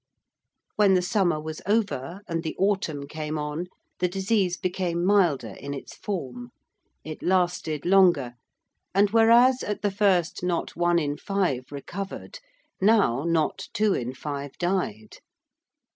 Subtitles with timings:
[0.77, 3.67] When the summer was over and the autumn came on,
[3.99, 6.49] the disease became milder in its form:
[7.03, 8.33] it lasted longer:
[8.95, 12.39] and whereas, at the first, not one in five recovered,
[12.81, 15.19] now not two in five died.